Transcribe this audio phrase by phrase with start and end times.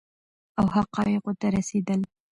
[0.59, 2.01] او حقایقو ته رسیدل